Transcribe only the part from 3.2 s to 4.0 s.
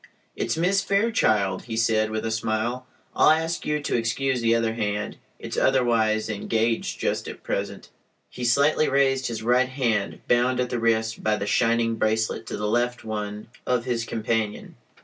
ask you to